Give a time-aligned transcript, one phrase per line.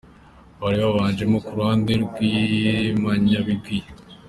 [0.61, 3.85] bari babanjemo ku ruhande rw'Impamyabigwi I.